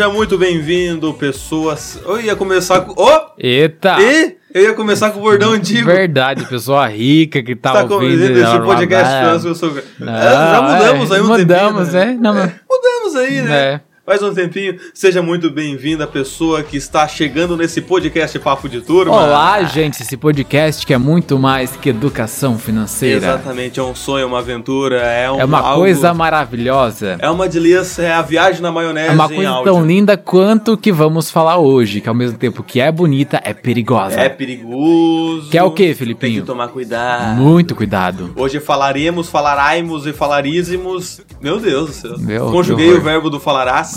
[0.00, 2.00] Seja muito bem-vindo, pessoas.
[2.06, 2.98] Eu ia começar com.
[2.98, 3.20] Ô!
[3.36, 3.98] Eita!
[4.00, 5.84] E eu ia começar com o bordão antigo.
[5.84, 8.22] Verdade, pessoa rica que tá, Tá ouvindo.
[8.22, 9.74] esse podcast eu sou.
[9.98, 12.18] não, É, já mudamos é, aí um Mudamos, tempinho, né?
[12.18, 13.58] Não, mas- Mudamos aí, né?
[13.74, 13.80] É.
[14.04, 14.76] Faz um tempinho.
[14.92, 19.12] Seja muito bem-vinda, pessoa que está chegando nesse podcast Papo de Turma.
[19.14, 23.18] Olá, gente, esse podcast que é muito mais que educação financeira.
[23.18, 27.18] Exatamente, é um sonho, uma aventura, é, um, É uma algo- coisa maravilhosa.
[27.20, 30.76] É uma delícia, é a viagem na maionese É uma coisa tão linda quanto o
[30.76, 34.18] que vamos falar hoje, que ao mesmo tempo que é bonita, é perigosa.
[34.18, 35.50] É perigoso.
[35.50, 36.40] Que é o quê, Tem Filipinho?
[36.40, 37.36] que tomar cuidado.
[37.40, 38.32] Muito cuidado.
[38.34, 41.20] Hoje falaremos, falaríamos e falaríssimos.
[41.40, 42.18] Meu Deus do céu.
[42.18, 43.89] Meu, Conjuguei que o verbo do falarás.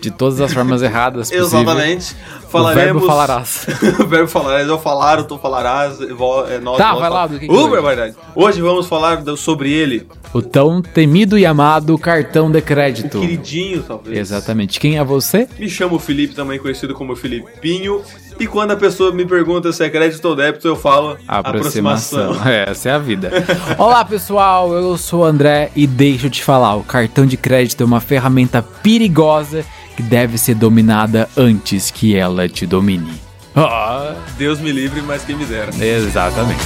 [0.00, 1.30] De todas as formas erradas.
[1.32, 2.14] Exatamente.
[2.44, 2.84] O Falaremos.
[2.84, 3.66] verbo falarás.
[4.00, 4.68] o verbo falarás.
[4.68, 5.98] Eu falar, tu falarás.
[6.00, 8.60] É, nós, Tá, nós vai lá, do que que Uh, hoje?
[8.62, 10.06] vamos falar do- sobre ele.
[10.32, 13.20] O tão temido e amado cartão de crédito.
[13.20, 14.16] Queridinho, talvez.
[14.18, 14.78] Exatamente.
[14.78, 15.48] Quem é você?
[15.58, 18.00] Me chamo Felipe, também conhecido como Filipinho.
[18.38, 22.36] E quando a pessoa me pergunta se é crédito ou débito, eu falo Aproximação.
[22.46, 23.30] Essa é a vida.
[23.78, 24.74] Olá, pessoal.
[24.74, 28.00] Eu sou o André e deixa eu te falar: o cartão de crédito é uma
[28.00, 29.64] ferramenta perigosa
[29.96, 33.10] que deve ser dominada antes que ela te domine.
[33.54, 35.70] Ah, Deus me livre, mas quem me dera.
[35.80, 36.60] exatamente.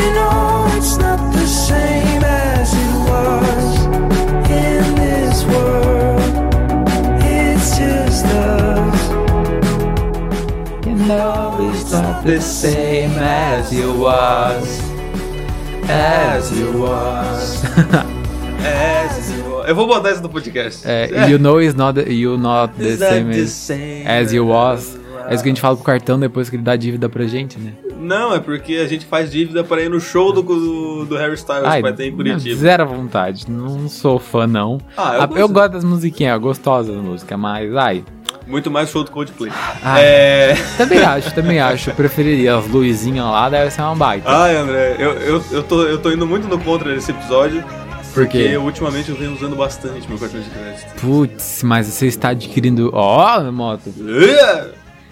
[0.00, 4.09] You know it's not the same as it was
[12.24, 14.80] the same as you was.
[15.88, 17.62] As you was.
[18.64, 19.08] É,
[19.70, 20.82] eu vou botar isso no podcast.
[20.86, 24.46] É, you know it's not the, you not the same, the as, same as you
[24.46, 24.98] was.
[25.28, 27.58] É isso que a gente fala pro cartão depois que ele dá dívida pra gente,
[27.58, 27.72] né?
[27.98, 31.34] Não, é porque a gente faz dívida para ir no show do, do, do Harry
[31.34, 32.56] Styles que vai ter em Curitiba.
[32.56, 33.44] Zero vontade.
[33.50, 34.78] Não sou fã, não.
[34.96, 35.38] Ah, eu Ah, gosto.
[35.40, 38.02] eu gosto das musiquinhas, gostosas das músicas, mas ai.
[38.46, 39.52] Muito mais show do Coldplay.
[39.82, 40.00] Ah.
[40.00, 40.54] É...
[40.76, 41.90] Também acho, também acho.
[41.90, 44.28] Eu preferiria as luzinhas lá, deve ser uma baita.
[44.28, 47.62] Ai, André, eu, eu, eu, tô, eu tô indo muito no contra desse episódio.
[48.12, 51.00] Por Porque ultimamente eu venho usando bastante meu cartão de crédito.
[51.00, 52.90] Putz, mas você está adquirindo.
[52.92, 53.82] Ó, moto.
[54.00, 54.66] É,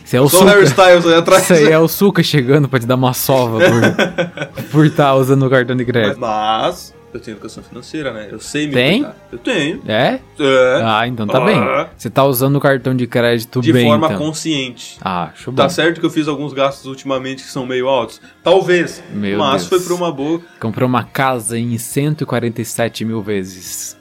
[0.05, 0.83] Você é o Só o Harry Suca.
[0.83, 1.43] Styles aí atrás.
[1.45, 5.47] Isso aí é o Suca chegando pra te dar uma sova por por estar usando
[5.47, 6.19] o cartão de crédito.
[6.19, 8.29] Mas eu tenho educação financeira, né?
[8.31, 9.03] Eu sei me Tem?
[9.03, 9.17] cuidar.
[9.33, 9.83] Eu tenho.
[9.87, 10.21] É?
[10.41, 10.81] É.
[10.83, 11.45] Ah, então tá Ah.
[11.45, 11.59] bem.
[11.97, 14.19] Você tá usando o cartão de crédito de bem, forma então.
[14.19, 14.97] consciente.
[15.03, 15.69] Ah, show Tá bom.
[15.69, 18.21] certo que eu fiz alguns gastos ultimamente que são meio altos?
[18.43, 19.03] Talvez.
[19.13, 19.69] Meu mas Deus.
[19.69, 20.41] foi por uma boa.
[20.61, 23.98] Comprou uma casa em 147 mil vezes.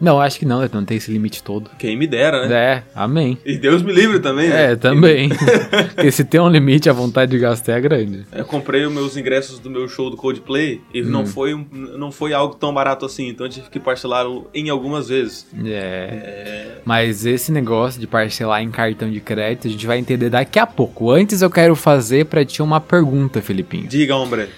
[0.00, 1.70] Não, acho que não, não tem esse limite todo.
[1.78, 2.54] Quem me dera, né?
[2.56, 3.36] É, amém.
[3.44, 4.72] E Deus me livre também, né?
[4.72, 5.28] É, também.
[5.94, 8.24] Porque se tem um limite, a vontade de gastar é grande.
[8.32, 11.06] Eu comprei os meus ingressos do meu show do Coldplay e Hum.
[11.06, 15.08] não, foi, não foi algo tão barato assim, então eu tive que parcelar em algumas
[15.08, 15.46] vezes.
[15.64, 16.78] É.
[16.84, 20.66] Mas esse negócio de parcelar em cartão de crédito, a gente vai entender daqui a
[20.66, 21.10] pouco.
[21.10, 23.86] Antes eu quero fazer pra ti uma pergunta, Felipinho.
[23.88, 24.48] Diga, hombre.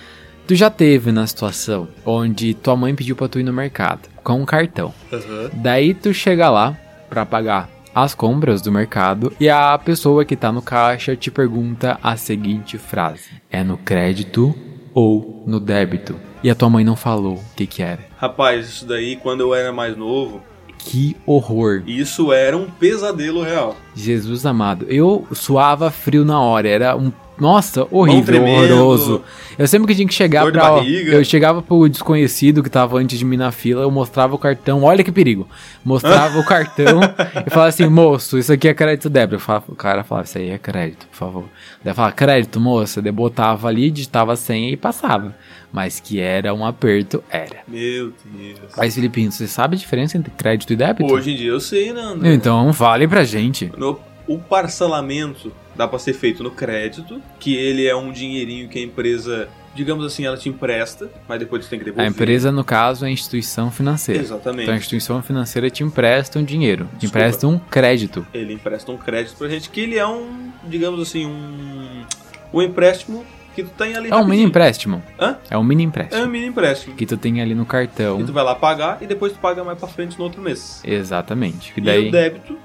[0.51, 4.41] Tu já teve na situação onde tua mãe pediu pra tu ir no mercado com
[4.41, 4.93] um cartão.
[5.13, 5.49] Aham.
[5.53, 6.77] Daí tu chega lá
[7.09, 12.01] pra pagar as compras do mercado e a pessoa que tá no caixa te pergunta
[12.03, 14.53] a seguinte frase: É no crédito
[14.93, 16.17] ou no débito?
[16.43, 18.01] E a tua mãe não falou o que que era.
[18.19, 20.43] Rapaz, isso daí, quando eu era mais novo,
[20.79, 21.85] Que horror.
[21.87, 23.77] isso era um pesadelo real.
[23.95, 24.85] Jesus amado.
[24.89, 29.23] Eu suava frio na hora, era um nossa, horrível, horroroso.
[29.59, 30.83] Eu sempre que tinha que chegar dor pra.
[30.85, 34.83] Eu chegava pro desconhecido que tava antes de mim na fila, eu mostrava o cartão,
[34.83, 35.49] olha que perigo.
[35.85, 37.01] Mostrava o cartão
[37.47, 39.39] e falava assim, moço, isso aqui é crédito débito.
[39.41, 41.45] Falava, o cara falava, isso aí é crédito, por favor.
[41.83, 43.01] Daí falava, crédito, moça.
[43.03, 45.35] Daí botava ali, digitava a senha e passava.
[45.73, 47.59] Mas que era um aperto, era.
[47.69, 48.59] Meu Deus.
[48.77, 51.13] Mas, Filipinho, você sabe a diferença entre crédito e débito?
[51.13, 52.35] Hoje em dia eu sei, né, André?
[52.35, 53.71] Então, fale pra gente.
[53.77, 58.79] No- o parcelamento dá pra ser feito no crédito, que ele é um dinheirinho que
[58.79, 62.07] a empresa, digamos assim, ela te empresta, mas depois você tem que devolver.
[62.07, 64.21] A empresa, no caso, é a instituição financeira.
[64.21, 64.63] Exatamente.
[64.63, 67.19] Então a instituição financeira te empresta um dinheiro, te Desculpa.
[67.19, 68.27] empresta um crédito.
[68.35, 72.05] Ele empresta um crédito pra gente, que ele é um, digamos assim, um,
[72.53, 73.25] um empréstimo
[73.55, 75.03] que tu tem ali É um mini empréstimo.
[75.19, 75.37] Hã?
[75.51, 76.23] É um mini É empréstimo.
[76.23, 76.95] um mini empréstimo.
[76.95, 78.19] Que tu tem ali no cartão.
[78.19, 80.81] Que tu vai lá pagar e depois tu paga mais pra frente no outro mês.
[80.85, 81.73] Exatamente.
[81.73, 82.09] Que E daí.
[82.09, 82.57] o débito.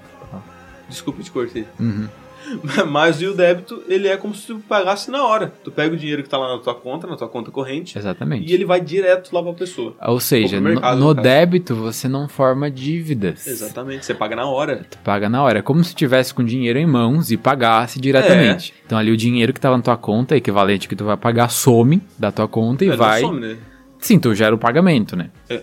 [0.87, 1.65] Desculpa, te cortei.
[1.79, 2.07] Uhum.
[2.87, 5.53] Mas e o débito, ele é como se tu pagasse na hora.
[5.63, 8.49] Tu pega o dinheiro que tá lá na tua conta, na tua conta corrente, Exatamente.
[8.49, 9.95] e ele vai direto lá pra pessoa.
[10.01, 13.47] Ou seja, Ou mercado, no no débito você não forma dívidas.
[13.47, 14.85] Exatamente, você paga na hora.
[14.89, 15.59] Tu paga na hora.
[15.59, 18.73] É como se tivesse com dinheiro em mãos e pagasse diretamente.
[18.77, 18.81] É.
[18.85, 22.01] Então ali o dinheiro que tava na tua conta, equivalente que tu vai pagar, some
[22.17, 23.21] da tua conta e É, vai.
[23.21, 23.57] some, né?
[23.99, 25.29] Sim, tu gera o pagamento, né?
[25.49, 25.61] É.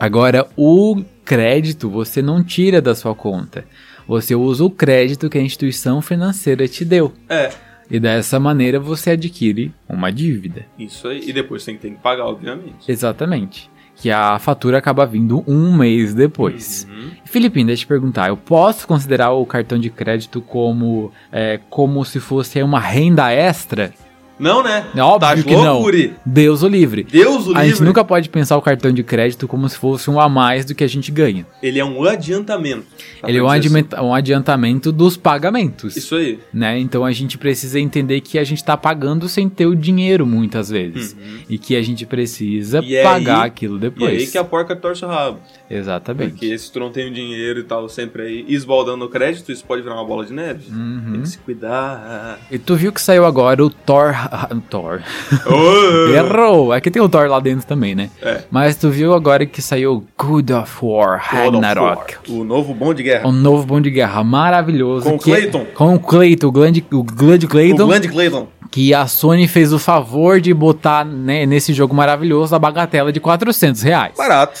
[0.00, 3.64] Agora, o crédito você não tira da sua conta.
[4.10, 7.12] Você usa o crédito que a instituição financeira te deu.
[7.28, 7.50] É,
[7.88, 10.66] E dessa maneira você adquire uma dívida.
[10.76, 11.22] isso aí.
[11.28, 12.90] E depois tem que, tem que pagar, obviamente.
[12.90, 13.70] Exatamente.
[13.94, 16.88] Que a fatura acaba vindo um mês depois.
[16.90, 17.10] Uhum.
[17.24, 22.04] Felipe, deixa eu te perguntar, eu posso considerar o cartão de crédito como, é, como
[22.04, 23.92] se fosse uma renda extra?
[24.40, 24.86] Não, né?
[24.96, 25.74] É óbvio Tá que não.
[25.74, 26.10] loucura.
[26.24, 27.04] Deus o livre.
[27.04, 27.84] Deus o a gente livre.
[27.86, 30.82] nunca pode pensar o cartão de crédito como se fosse um a mais do que
[30.82, 31.46] a gente ganha.
[31.62, 32.86] Ele é um adiantamento.
[33.22, 34.04] Dá Ele é um, dizer assim.
[34.06, 35.96] um adiantamento dos pagamentos.
[35.96, 36.38] Isso aí.
[36.52, 36.78] Né?
[36.78, 40.70] Então a gente precisa entender que a gente tá pagando sem ter o dinheiro muitas
[40.70, 41.14] vezes.
[41.48, 42.86] E que a gente precisa Uhum.
[42.86, 44.18] E é pagar aí- aquilo E depois.
[44.22, 45.38] aí que a porca torce o rabo.
[45.68, 46.30] Exatamente.
[46.30, 49.64] Porque se tu não tem o dinheiro e tal, sempre aí esbaldando o crédito, isso
[49.64, 50.70] pode virar uma bola de neve.
[50.72, 51.12] Uhum.
[51.12, 52.38] Tem que se cuidar.
[52.50, 54.14] E tu viu que saiu agora o Thor.
[54.70, 55.00] Thor.
[55.46, 56.08] Ô!
[56.14, 56.72] Errou!
[56.72, 58.10] Aqui tem o Thor lá dentro também, né?
[58.22, 58.42] É.
[58.50, 62.16] Mas tu viu agora que saiu God of War Ragnarok.
[62.28, 63.28] O novo bom de guerra.
[63.28, 65.08] Um novo bom de guerra maravilhoso.
[65.08, 65.66] Com o que- Clayton.
[65.74, 67.86] Com o Clayton, o Glad, o Glad O Clayton.
[67.86, 68.48] Glenn Clayton.
[68.70, 73.18] Que a Sony fez o favor de botar né, nesse jogo maravilhoso a bagatela de
[73.18, 74.12] 400 reais.
[74.16, 74.60] Barato.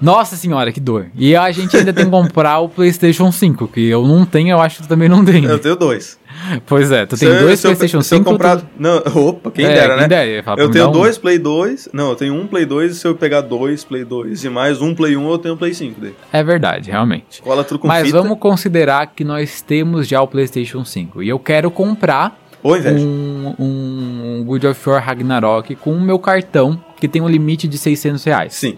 [0.00, 1.06] Nossa senhora, que dor.
[1.16, 4.60] E a gente ainda tem que comprar o PlayStation 5, que eu não tenho, eu
[4.60, 5.44] acho que tu também não tem.
[5.44, 6.18] Eu tenho dois.
[6.66, 8.30] Pois é, tu tem Se eu- dois se eu- PlayStation se eu 5.
[8.30, 8.58] comprar...
[8.58, 8.98] tu- Não,
[9.28, 10.42] opa, quem É, dera, quem né?
[10.58, 10.92] eu tenho um.
[10.92, 11.88] dois Play 2.
[11.94, 14.82] Não, eu tenho um Play 2 e se eu pegar dois Play 2 e mais
[14.82, 16.14] um Play 1, eu tenho um Play 5 daí.
[16.30, 17.40] É verdade, realmente.
[17.40, 18.20] Cola tudo com Mas fita.
[18.20, 21.22] vamos considerar que nós temos já o PlayStation 5.
[21.22, 23.02] E eu quero comprar Ô, inveja.
[23.02, 27.78] um, um God of War Ragnarok com o meu cartão, que tem um limite de
[27.78, 28.52] 600 reais.
[28.54, 28.76] Sim.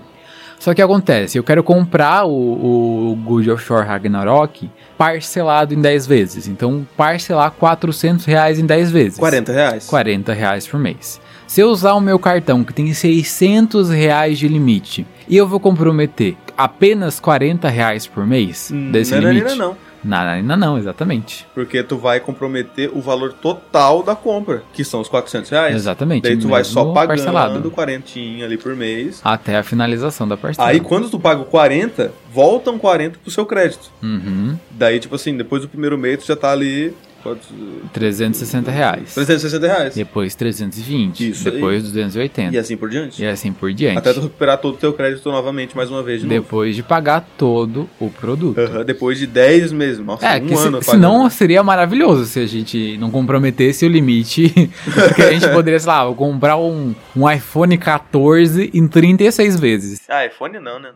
[0.58, 6.06] Só que acontece, eu quero comprar o, o God of War Ragnarok parcelado em 10
[6.06, 6.49] vezes.
[6.49, 9.19] Então, parcelar 400 reais em 10 vezes.
[9.19, 9.87] 40 reais.
[9.87, 11.20] 40 reais por mês.
[11.46, 15.58] Se eu usar o meu cartão que tem 600 reais de limite e eu vou
[15.60, 19.50] comprometer apenas 40 reais por mês Hum, desse não, limite?
[19.50, 19.76] Não, não, não.
[20.04, 21.46] Não, ainda não, exatamente.
[21.54, 25.74] Porque tu vai comprometer o valor total da compra, que são os 400 reais.
[25.74, 27.70] Exatamente, Daí tu vai só pagando parcelado.
[27.70, 29.20] 40 ali por mês.
[29.24, 30.68] Até a finalização da parcela.
[30.68, 33.90] Aí quando tu paga o 40, voltam 40 pro seu crédito.
[34.02, 36.94] Uhum, Daí, tipo assim, depois do primeiro mês tu já tá ali.
[37.28, 37.48] Quantos?
[37.92, 39.14] 360 reais.
[39.14, 39.94] 360 reais.
[39.94, 41.30] Depois 320.
[41.30, 41.54] Isso aí.
[41.54, 42.54] depois 280.
[42.54, 43.22] E assim por diante.
[43.22, 43.98] E assim por diante.
[43.98, 46.40] Até tu recuperar todo o teu crédito novamente, mais uma vez de novo.
[46.40, 48.58] Depois de pagar todo o produto.
[48.60, 50.04] Aham, depois de 10 meses.
[50.04, 51.30] Nossa, É, um que se, ano senão pagando.
[51.30, 54.48] seria maravilhoso se a gente não comprometesse o limite.
[55.08, 60.00] Porque a gente poderia, sei lá, comprar um, um iPhone 14 em 36 vezes.
[60.08, 60.90] Ah, iPhone não, né?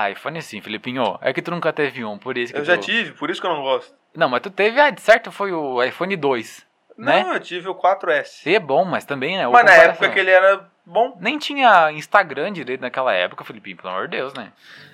[0.00, 1.18] Ah, iPhone sim, Filipinho.
[1.20, 3.40] É que tu nunca teve um, por isso que Eu já tu- tive, por isso
[3.40, 3.92] que eu não gosto.
[4.16, 6.62] Não, mas tu teve, ah, de certo foi o iPhone 2,
[6.96, 7.24] né?
[7.24, 8.46] Não, eu tive o 4S.
[8.46, 9.48] E é bom, mas também, né?
[9.48, 11.16] Mas na época que ele era bom.
[11.20, 14.52] Nem tinha Instagram direito naquela época, Filipinho, pelo amor de Deus, né?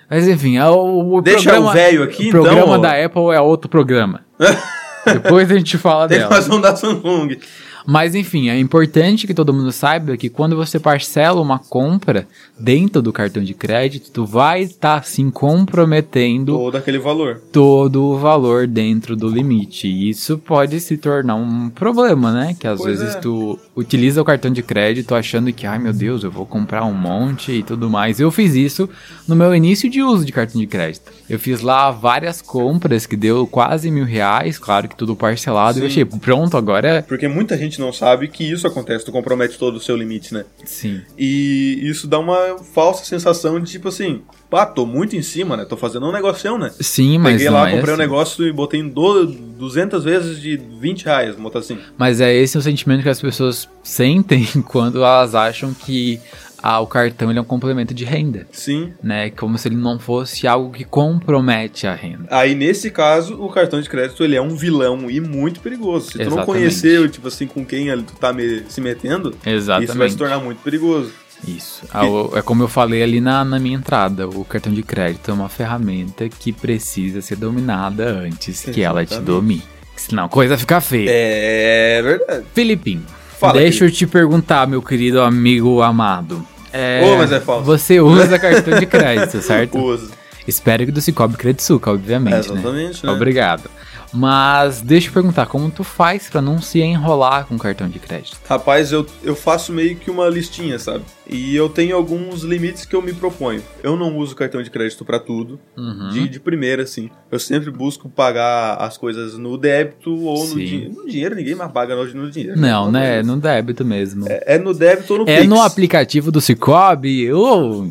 [0.09, 2.77] Mas enfim, é o, o Deixa programa, o velho aqui, o então, programa ó.
[2.79, 4.25] da Apple é outro programa.
[5.05, 6.31] Depois a gente fala Tem dela.
[6.31, 7.39] mais um da Samsung.
[7.85, 12.27] Mas enfim, é importante que todo mundo saiba que quando você parcela uma compra
[12.59, 17.41] dentro do cartão de crédito, tu vai estar sim comprometendo Todo aquele valor.
[17.51, 19.87] todo o valor dentro do limite.
[19.87, 22.55] E isso pode se tornar um problema, né?
[22.59, 23.19] Que às Pois vezes é.
[23.19, 26.93] tu utiliza o cartão de crédito achando que, ai meu Deus, eu vou comprar um
[26.93, 28.19] monte e tudo mais.
[28.19, 28.89] Eu fiz isso
[29.27, 31.11] no meu início de uso de cartão de crédito.
[31.29, 35.79] Eu fiz lá várias compras que deu quase mil reais, claro que tudo parcelado.
[35.79, 36.01] E eu Sim.
[36.01, 39.79] achei, pronto, agora Porque muita gente não sabe que isso acontece, tu compromete todo o
[39.79, 40.45] seu limite, né?
[40.63, 41.01] sim.
[41.17, 45.65] E isso dá uma falsa sensação de tipo assim, pá, tô muito em cima, né?
[45.65, 46.71] Tô fazendo um negocião, né?
[46.79, 48.03] Sim, mas Peguei lá, é comprei um assim.
[48.03, 51.77] negócio e botei em do, 200 vezes de 20 reais, botar assim.
[51.97, 56.19] Mas é esse o sentimento que as pessoas sentem quando elas acham que
[56.67, 58.47] ah, o cartão ele é um complemento de renda.
[58.51, 58.91] Sim.
[59.03, 59.29] né?
[59.29, 62.25] Como se ele não fosse algo que compromete a renda.
[62.31, 66.07] Aí, nesse caso, o cartão de crédito ele é um vilão e muito perigoso.
[66.07, 66.45] Se tu não Exatamente.
[66.47, 69.89] conhecer, tipo assim, com quem ali tu tá me- se metendo, Exatamente.
[69.89, 71.11] isso vai se tornar muito perigoso.
[71.47, 71.83] Isso.
[71.93, 72.03] Ah,
[72.37, 75.49] é como eu falei ali na, na minha entrada, o cartão de crédito é uma
[75.49, 79.25] ferramenta que precisa ser dominada antes que ela te Exatamente.
[79.31, 79.63] domine.
[79.95, 81.09] Senão a coisa fica feia.
[81.11, 82.45] É verdade.
[82.53, 83.03] Filipinho,
[83.37, 86.45] Fala, deixa eu te perguntar, meu querido amigo amado.
[86.77, 87.63] É, mas é falso.
[87.65, 89.77] Você usa cartão de crédito, certo?
[89.79, 90.11] Uso.
[90.47, 93.11] Espero que do Cicobi Credsuca, obviamente, É, exatamente, né?
[93.11, 93.15] né?
[93.15, 93.69] Obrigado.
[94.15, 98.37] Mas deixa eu perguntar, como tu faz pra não se enrolar com cartão de crédito?
[98.47, 101.03] Rapaz, eu, eu faço meio que uma listinha, sabe?
[101.29, 103.61] E eu tenho alguns limites que eu me proponho.
[103.83, 106.09] Eu não uso cartão de crédito pra tudo, Uhum.
[106.09, 107.09] de, de primeira, assim.
[107.31, 110.93] Eu sempre busco pagar as coisas no débito ou no dinheiro.
[110.93, 112.59] No dinheiro, ninguém mais paga no, no dinheiro.
[112.59, 112.69] né?
[112.71, 113.17] Não, né?
[113.17, 114.25] Mas No débito mesmo.
[114.29, 115.49] É, é no débito ou no É Pix.
[115.49, 117.31] no aplicativo do Cicobi.
[117.33, 117.87] Oh.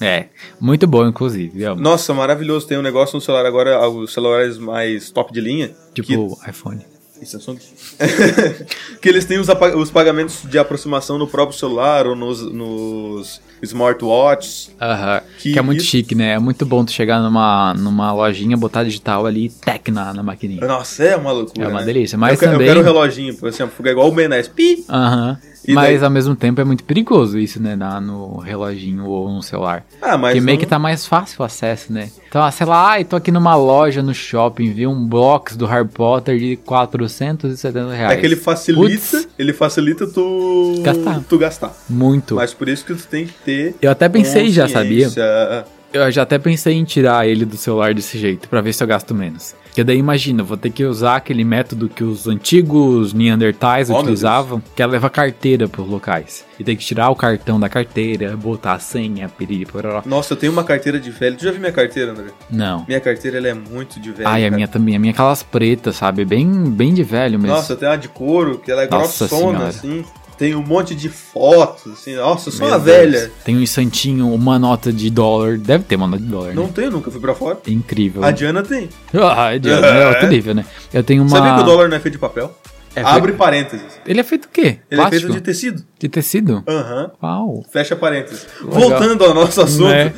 [0.00, 0.26] É.
[0.60, 1.64] Muito bom, inclusive.
[1.64, 1.80] amo.
[1.80, 2.66] Nossa, maravilhoso.
[2.66, 5.70] Tem um negócio no celular agora, os celulares mais top de linha.
[5.94, 6.84] Tipo iPhone.
[7.20, 7.58] E Samsung.
[9.02, 14.70] que eles têm os, os pagamentos de aproximação no próprio celular ou nos, nos smartwatches.
[14.80, 15.20] Aham.
[15.40, 16.34] Que Que, é muito isso- chique, né?
[16.34, 20.22] É muito bom tu chegar numa, numa lojinha, botar digital ali e tec na, na
[20.22, 20.64] maquininha.
[20.64, 21.64] Nossa, é uma loucura.
[21.66, 21.86] É uma né?
[21.86, 24.48] delícia, mas eu, que- também- Eu quero o reloginho, por exemplo, ficar igual o 10.
[24.48, 24.84] Pi!
[24.88, 25.38] Aham.
[25.68, 27.76] E Mas daí- ao mesmo tempo é muito perigoso isso, né?
[27.76, 29.84] Na, no reloginho ou no celular.
[30.00, 30.32] Ah, mas.
[30.32, 32.08] Porque meio não- que tá mais fácil o acesso, né?
[32.26, 35.66] Então, ah, sei lá, ai, tô aqui numa loja no shopping, vi um box do
[35.66, 38.16] Harry Potter de 470 reais.
[38.16, 41.20] É que ele facilita, Putz, ele facilita tu Gastar.
[41.28, 41.76] tu gastar.
[41.88, 42.36] muito.
[42.36, 45.10] Mas por isso que tu tem que ter Eu até pensei já, sabia?
[45.92, 48.86] Eu já até pensei em tirar ele do celular desse jeito, pra ver se eu
[48.86, 49.54] gasto menos.
[49.64, 53.98] Porque daí imagina, eu vou ter que usar aquele método que os antigos Neandertais Oh,
[53.98, 56.44] utilizavam, que é levar carteira pros locais.
[56.58, 60.02] E tem que tirar o cartão da carteira, botar a senha, piriri, pororó.
[60.04, 61.36] Nossa, eu tenho uma carteira de velho.
[61.36, 62.26] Tu já viu minha carteira, André?
[62.50, 62.84] Não.
[62.88, 64.28] Minha carteira ela é muito de velho.
[64.28, 64.56] Ai, a cara.
[64.56, 64.96] minha também.
[64.96, 66.24] A minha é aquelas pretas, sabe?
[66.24, 67.54] Bem, bem de velho mesmo.
[67.54, 69.68] Nossa, eu tenho uma de couro, que ela é Nossa grossona, Senhora.
[69.68, 70.04] assim.
[70.38, 72.14] Tem um monte de fotos, assim.
[72.14, 72.96] Nossa, eu sou Meu uma Deus.
[72.96, 73.32] velha.
[73.44, 75.58] Tem um santinho, uma nota de dólar.
[75.58, 76.70] Deve ter uma nota de dólar, Não né?
[76.74, 77.58] tenho, nunca fui pra fora.
[77.66, 78.22] É incrível.
[78.24, 78.88] A Diana tem.
[79.12, 80.64] Ah, é, de- é outro nível, né?
[80.94, 81.30] Eu tenho uma...
[81.36, 82.56] Sabia que o dólar não é feito de papel?
[82.96, 83.86] É Abre parênteses.
[84.06, 84.60] Ele é feito do quê?
[84.60, 85.20] Ele é Plástico?
[85.26, 85.84] feito de tecido.
[85.98, 86.64] De tecido?
[86.66, 87.10] Aham.
[87.22, 87.64] Uau.
[87.70, 88.46] Fecha parênteses.
[88.62, 88.80] Legal.
[88.80, 89.88] Voltando ao nosso assunto.
[89.88, 90.12] Né?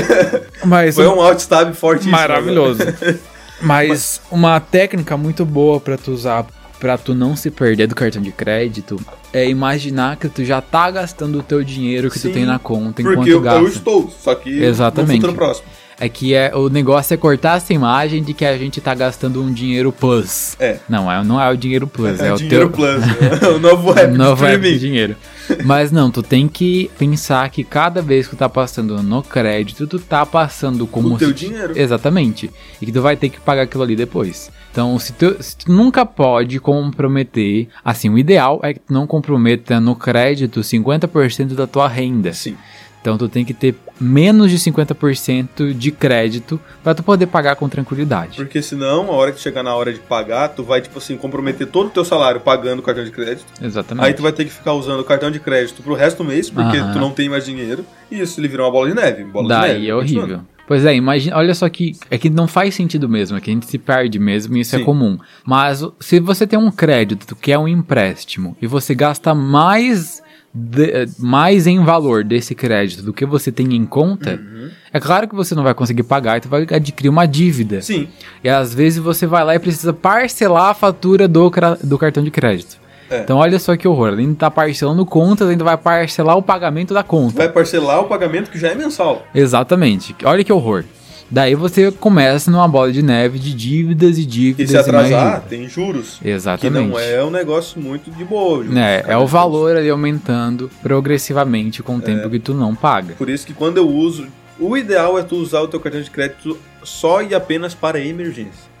[0.64, 2.12] Mas Foi um outstab fortíssimo.
[2.12, 2.80] maravilhoso.
[3.60, 6.46] Mas uma técnica muito boa pra tu usar
[6.78, 9.00] pra tu não se perder do cartão de crédito
[9.32, 12.58] é imaginar que tu já tá gastando o teu dinheiro que Sim, tu tem na
[12.58, 13.60] conta enquanto Porque eu, gasta.
[13.60, 15.12] eu estou, só que Exatamente.
[15.12, 15.66] no futuro próximo.
[16.00, 19.42] É que é, o negócio é cortar essa imagem de que a gente tá gastando
[19.42, 20.56] um dinheiro plus.
[20.58, 20.78] É.
[20.88, 23.48] Não, é, não é o dinheiro plus, é, o dinheiro teu Plus, né?
[23.54, 24.78] o novo app de novo app de streaming.
[24.78, 25.16] dinheiro.
[25.64, 29.86] Mas não, tu tem que pensar que cada vez que tu tá passando no crédito,
[29.86, 31.78] tu tá passando como O teu se- dinheiro.
[31.78, 32.50] Exatamente.
[32.80, 34.50] E que tu vai ter que pagar aquilo ali depois.
[34.72, 39.06] Então, se tu, se tu nunca pode comprometer, assim, o ideal é que tu não
[39.06, 42.32] comprometa no crédito 50% da tua renda.
[42.32, 42.56] Sim.
[43.04, 47.68] Então tu tem que ter menos de 50% de crédito pra tu poder pagar com
[47.68, 48.36] tranquilidade.
[48.38, 51.66] Porque senão, a hora que chegar na hora de pagar, tu vai, tipo assim, comprometer
[51.66, 53.44] todo o teu salário pagando o cartão de crédito.
[53.60, 54.06] Exatamente.
[54.06, 56.48] Aí tu vai ter que ficar usando o cartão de crédito pro resto do mês,
[56.48, 56.94] porque Aham.
[56.94, 57.84] tu não tem mais dinheiro.
[58.10, 59.22] E isso ele virou uma bola de neve.
[59.24, 59.88] Bola de Daí neve.
[59.90, 60.40] é horrível.
[60.66, 63.52] Pois é, imagina, olha só que é que não faz sentido mesmo, é que a
[63.52, 64.84] gente se perde mesmo e isso é Sim.
[64.86, 65.18] comum.
[65.44, 70.22] Mas se você tem um crédito que é um empréstimo e você gasta mais
[70.54, 74.70] de- mais em valor desse crédito do que você tem em conta, Uhum.
[74.92, 77.82] é claro que você não vai conseguir pagar e tu vai adquirir uma dívida.
[77.82, 78.08] Sim.
[78.42, 81.50] E às vezes você vai lá e precisa parcelar a fatura do,
[81.82, 82.78] do cartão de crédito.
[83.10, 83.20] É.
[83.20, 84.08] Então olha só que horror.
[84.08, 87.36] Além de estar parcelando contas, ainda vai parcelar o pagamento da conta.
[87.36, 89.26] Vai parcelar o pagamento que já é mensal.
[89.34, 90.14] Exatamente.
[90.24, 90.84] Olha que horror.
[91.30, 94.70] Daí você começa numa bola de neve de dívidas e E dívidas.
[94.70, 95.40] se atrasar, imagina.
[95.48, 96.18] tem juros.
[96.22, 96.88] Que Exatamente.
[96.88, 98.62] não é um negócio muito de boa.
[98.62, 98.76] juros.
[98.78, 102.02] É, é o valor ali aumentando progressivamente com o É.
[102.02, 103.14] tempo que tu não paga.
[103.14, 104.26] Por isso que quando eu uso,
[104.58, 108.73] o ideal é tu usar o teu cartão de crédito só e apenas para emergência.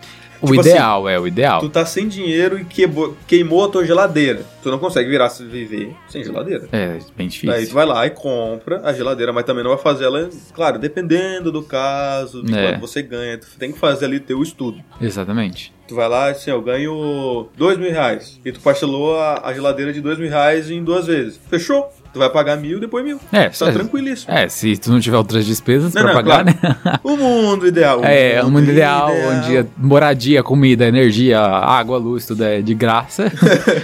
[0.44, 1.60] O Tipo ideal é o ideal.
[1.60, 4.42] Tu tá sem dinheiro e queimou, queimou a tua geladeira.
[4.62, 6.68] Tu não consegue virar se viver sem geladeira.
[6.72, 7.50] É, bem difícil.
[7.50, 10.78] Daí tu vai lá e compra a geladeira, mas também não vai fazer ela, claro,
[10.78, 12.70] dependendo do caso, de É.
[12.72, 13.36] quanto você ganha.
[13.38, 14.78] Tu tem que fazer ali teu estudo.
[15.00, 15.72] Exatamente.
[15.86, 18.40] Tu vai lá assim, eu ganho dois mil reais.
[18.44, 21.38] E tu parcelou a, a geladeira de dois mil reais em duas vezes.
[21.50, 21.92] Fechou?
[22.14, 23.18] Tu vai pagar mil, depois mil.
[23.32, 24.32] É, Tá é, tranquilíssimo.
[24.32, 26.58] é, se tu não tiver outras despesas Não, pra não, pagar, claro.
[26.84, 26.98] né?
[27.02, 28.00] O mundo ideal.
[28.00, 32.72] o É, um mundo ideal, onde a moradia, comida, energia, água, luz, tudo é de
[32.72, 33.32] graça.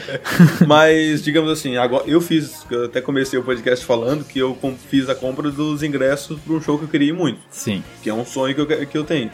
[0.66, 4.56] Mas, digamos assim, agora eu fiz, eu até comecei o podcast falando que eu
[4.88, 7.82] fiz a compra dos ingressos para um show que eu queria ir muito, Sim.
[8.02, 9.30] que é um sonho que eu, que eu tenho.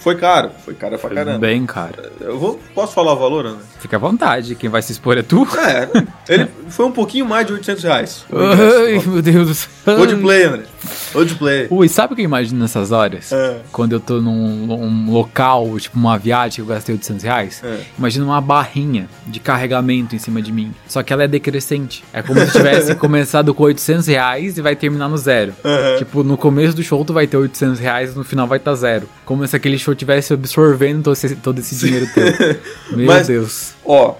[0.00, 1.38] Foi caro, foi caro pra caramba.
[1.38, 1.94] Bem caro.
[2.20, 3.62] Eu vou, posso falar o valor, André?
[3.78, 5.46] Fica à vontade, quem vai se expor é tu.
[5.58, 5.88] É,
[6.26, 8.24] ele foi um pouquinho mais de 800 reais.
[8.32, 9.68] Ai, meu Deus do céu.
[9.84, 10.62] Coldplay, André.
[11.12, 11.66] Coldplay.
[11.70, 13.32] Ui, sabe o que eu imagino nessas horas?
[13.32, 13.60] É.
[13.72, 17.60] Quando eu tô num, num local, tipo uma viagem que eu gastei 800 reais.
[17.64, 17.80] É.
[17.98, 20.72] Imagina uma barrinha de carregamento em cima de mim.
[20.86, 22.04] Só que ela é decrescente.
[22.12, 25.52] É como se tivesse começado com 800 reais e vai terminar no zero.
[25.64, 25.98] Aham.
[25.98, 28.74] Tipo, no começo do show tu vai ter 800 reais e no final vai estar
[28.74, 29.08] zero.
[29.24, 32.24] Como se aquele show tivesse absorvendo todo esse, todo esse dinheiro teu.
[32.96, 33.72] Meu Mas- Deus.
[33.84, 34.14] Ó,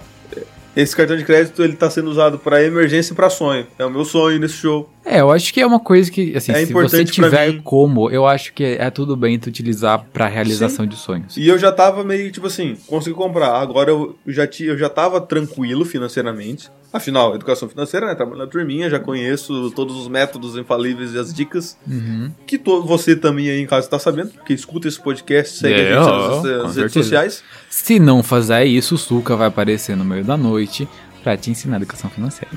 [0.75, 3.65] esse cartão de crédito ele tá sendo usado pra emergência e pra sonho.
[3.77, 4.89] É o meu sonho nesse show.
[5.05, 8.25] É, eu acho que é uma coisa que, assim, É se você tiver como, eu
[8.25, 11.35] acho que é tudo bem tu utilizar pra realização de sonhos.
[11.37, 13.55] E eu já tava meio tipo assim, consegui comprar.
[13.55, 16.69] Agora eu já, ti- eu já tava tranquilo financeiramente.
[16.93, 18.15] Afinal, educação financeira, né?
[18.15, 21.77] Trabalho na turminha, já conheço todos os métodos infalíveis e as dicas.
[21.87, 22.31] Uhum.
[22.45, 26.03] Que você também aí em casa tá sabendo, porque escuta esse podcast, segue É, a
[26.03, 26.93] gente ó, nas, nas redes certeza.
[27.03, 27.43] sociais.
[27.69, 30.87] Se não fazer isso, o Suca vai aparecer no meio da noite
[31.23, 32.49] pra te ensinar educação financeira.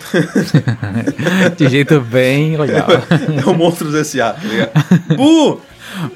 [1.56, 2.88] de jeito bem legal.
[2.90, 5.16] É o Monstros S.A., tá ligado?
[5.16, 5.60] Bu!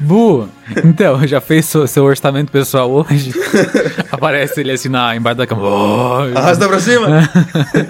[0.00, 0.48] Bu,
[0.84, 3.32] então, já fez seu, seu orçamento pessoal hoje?
[4.10, 5.62] Aparece ele assim na, embaixo da cama.
[5.62, 7.08] Oh, Arrasta pra cima!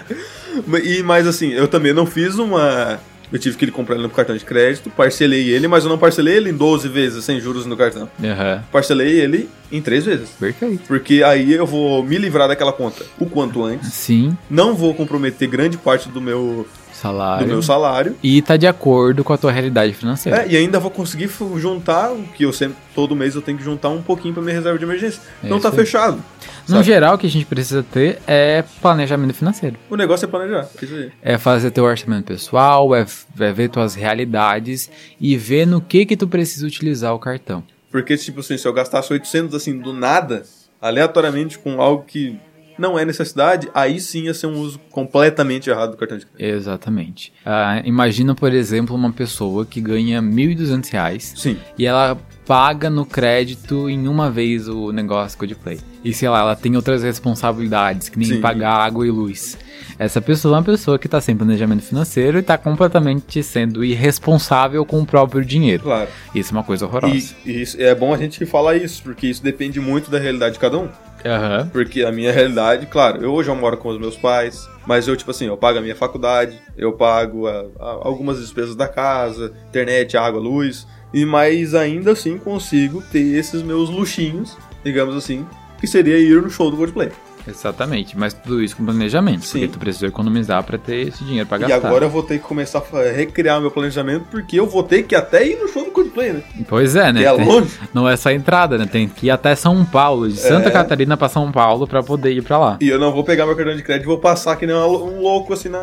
[0.84, 2.98] e, mas assim, eu também não fiz uma.
[3.30, 5.98] Eu tive que ele comprar ele no cartão de crédito, parcelei ele, mas eu não
[5.98, 8.08] parcelei ele em 12 vezes, sem juros no cartão.
[8.24, 10.30] Aham, Parcelei ele em 3 vezes.
[10.30, 10.80] perfeito.
[10.88, 13.92] Porque aí eu vou me livrar daquela conta o quanto antes.
[13.92, 16.66] Sim, Não vou comprometer grande parte do meu,
[16.98, 17.46] salário.
[17.46, 18.16] do meu salário.
[18.22, 20.42] E tá de acordo com a tua realidade financeira.
[20.42, 23.64] É, e ainda vou conseguir juntar o que eu sempre, todo mês eu tenho que
[23.64, 25.20] juntar um pouquinho pra minha reserva de emergência.
[25.42, 25.74] É não tá aí.
[25.74, 26.22] fechado.
[26.68, 26.84] No sabe?
[26.84, 29.76] geral, o que a gente precisa ter é planejamento financeiro.
[29.88, 30.68] O negócio é planejar.
[30.82, 31.12] Isso aí.
[31.22, 33.06] É fazer teu orçamento pessoal, é,
[33.40, 34.90] é ver tuas realidades
[35.20, 37.62] e ver no que que tu precisa utilizar o cartão.
[37.90, 40.44] Porque, tipo assim, se eu gastasse 800 assim do nada,
[40.80, 42.38] aleatoriamente com algo que
[42.78, 46.56] não é necessidade, aí sim ia ser um uso completamente errado do cartão de crédito.
[46.56, 47.32] Exatamente.
[47.44, 51.56] Ah, imagina, por exemplo, uma pessoa que ganha 1.200 reais Sim.
[51.78, 52.16] e ela
[52.46, 55.78] paga no crédito em uma vez o negócio Codeplay.
[56.02, 58.40] E sei lá, ela tem outras responsabilidades, que nem Sim.
[58.40, 59.58] pagar água e luz.
[59.98, 64.84] Essa pessoa é uma pessoa que está sem planejamento financeiro e está completamente sendo irresponsável
[64.86, 65.82] com o próprio dinheiro.
[65.82, 66.08] Claro.
[66.34, 67.34] Isso é uma coisa horrorosa.
[67.44, 70.54] E, e isso- é bom a gente falar isso, porque isso depende muito da realidade
[70.54, 70.88] de cada um.
[71.24, 71.68] Aham.
[71.72, 75.16] Porque a minha realidade, claro, eu hoje eu moro com os meus pais, mas eu,
[75.16, 79.52] tipo assim, eu pago a minha faculdade, eu pago a- a- algumas despesas da casa,
[79.68, 85.46] internet, água, luz, e mais ainda assim consigo ter esses meus luxinhos, digamos assim,
[85.80, 87.10] que seria ir no show do Coldplay.
[87.48, 89.60] Exatamente, mas tudo isso com planejamento, Sim.
[89.60, 91.88] porque tu precisa economizar pra ter esse dinheiro pra E gastar.
[91.88, 95.14] agora eu vou ter que começar a recriar meu planejamento, porque eu vou ter que
[95.14, 96.42] até ir no show do Coldplay, né?
[96.68, 97.20] Pois é, né?
[97.20, 97.70] Que é Tem- longe.
[97.94, 98.86] Não é só a entrada, né?
[98.86, 100.72] Tem que ir até São Paulo, de Santa É.
[100.72, 102.76] Catarina pra São Paulo pra poder ir pra lá.
[102.80, 105.20] E eu não vou pegar meu cartão de crédito e vou passar que nem um
[105.20, 105.78] louco assim na.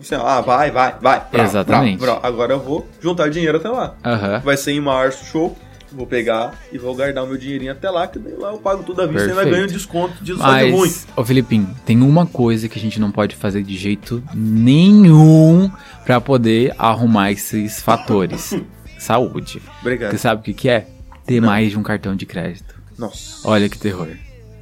[0.00, 1.22] Assim, ah, vai, vai, vai.
[1.30, 1.98] Brau, Exatamente.
[2.00, 2.30] brau, brau.
[2.32, 3.94] Agora eu vou juntar dinheiro até lá.
[4.04, 4.40] Aham.
[4.44, 5.58] Vai ser em março o show.
[5.92, 8.82] Vou pegar e vou guardar o meu dinheirinho até lá, que daí lá eu pago
[8.84, 9.56] tudo à vista e ainda Perfeito.
[9.56, 10.80] ganho desconto de sabe ruim.
[10.82, 15.70] Mas, ô Filipinho, tem uma coisa que a gente não pode fazer de jeito nenhum
[16.04, 18.54] pra poder arrumar esses fatores.
[18.98, 19.60] Saúde.
[19.80, 20.12] Obrigado.
[20.12, 20.86] Você sabe o que, que é?
[21.26, 21.48] Ter Não.
[21.48, 22.74] mais de um cartão de crédito.
[22.98, 23.48] Nossa.
[23.48, 24.08] Olha que terror.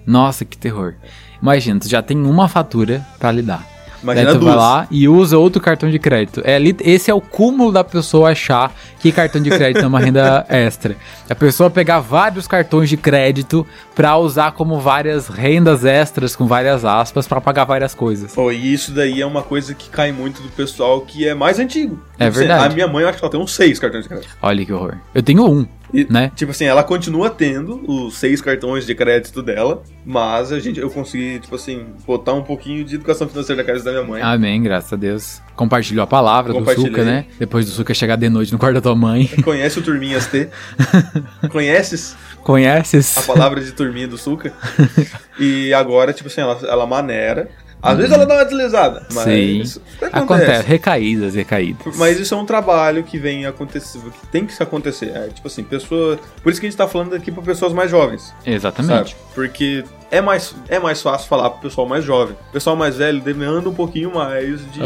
[0.07, 0.95] Nossa, que terror.
[1.43, 3.67] Imagina, tu já tem uma fatura pra lidar.
[4.03, 4.65] Imagina Daí tu vai duas.
[4.65, 6.41] lá e usa outro cartão de crédito.
[6.45, 10.47] É, esse é o cúmulo da pessoa achar que cartão de crédito é uma renda
[10.49, 10.97] extra.
[11.29, 16.85] A pessoa pegar vários cartões de crédito pra usar como várias rendas extras, com várias
[16.85, 18.33] aspas, pra pagar várias coisas.
[18.35, 21.59] Pô, e isso daí é uma coisa que cai muito do pessoal que é mais
[21.59, 22.01] antigo.
[22.19, 22.67] É verdade.
[22.73, 24.29] A minha mãe, eu acho que ela tem uns seis cartões de crédito.
[24.41, 24.95] Olha que horror.
[25.15, 26.31] Eu tenho um, E, né?
[26.35, 30.91] Tipo assim, ela continua tendo os seis cartões de crédito dela, mas a gente, eu
[30.91, 34.23] consegui, tipo assim, botar um pouquinho de educação financeira na casa da minha mãe.
[34.23, 35.41] Amém, graças a Deus.
[35.57, 36.75] Compartilhou a palavra do.
[36.75, 37.25] Suca, né?
[37.39, 39.27] Depois do Suca chegar de noite no quarto da tua mãe.
[39.43, 40.49] Conhece o Turminhas T?
[41.51, 43.15] Conheces a Conheces?
[43.27, 44.53] palavra de turminha do Suca?
[45.41, 47.49] E agora, tipo assim, ela, ela maneira.
[47.81, 49.61] Às vezes ela dá uma deslizada, mas Sim.
[49.61, 50.67] isso Acontece.
[50.67, 51.97] Recaídas, recaídas.
[51.97, 55.11] Mas isso é um trabalho que vem acontecendo, que tem que se acontecer.
[55.15, 56.19] É, tipo assim, pessoa.
[56.43, 58.35] Por isso que a gente tá falando aqui pra pessoas mais jovens.
[58.47, 59.11] Exatamente.
[59.11, 59.21] Sabe?
[59.35, 62.37] Porque é mais, é mais fácil falar pro pessoal mais jovem.
[62.49, 64.81] O pessoal mais velho demanda um pouquinho mais de,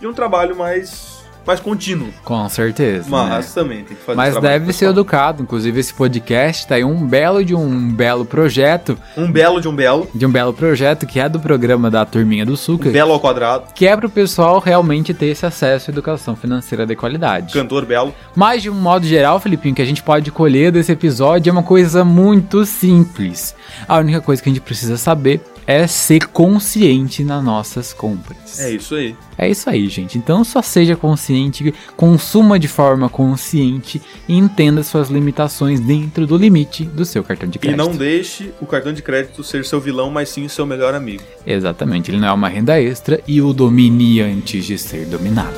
[0.00, 1.15] de um trabalho mais,
[1.46, 2.08] mais contínuo.
[2.24, 3.06] Com certeza.
[3.08, 3.52] Mas né?
[3.54, 5.42] também tem que fazer Mas deve ser educado.
[5.42, 8.98] Inclusive, esse podcast tá aí um belo de um belo projeto.
[9.16, 10.08] Um belo de um belo.
[10.14, 12.90] De um belo projeto que é do programa da Turminha do Suca.
[12.90, 13.72] Belo ao quadrado.
[13.74, 17.52] Que é pro pessoal realmente ter esse acesso à educação financeira de qualidade.
[17.52, 18.14] Cantor belo.
[18.34, 21.62] Mas de um modo geral, Felipinho, que a gente pode colher desse episódio é uma
[21.62, 23.54] coisa muito simples.
[23.86, 28.60] A única coisa que a gente precisa saber é ser consciente nas nossas compras.
[28.60, 29.16] É isso aí.
[29.36, 30.16] É isso aí, gente.
[30.16, 36.84] Então só seja consciente, consuma de forma consciente e entenda suas limitações dentro do limite
[36.84, 37.78] do seu cartão de E crédito.
[37.78, 41.22] não deixe o cartão de crédito ser seu vilão, mas sim seu melhor amigo.
[41.46, 45.56] Exatamente, ele não é uma renda extra e o domine antes de ser dominado.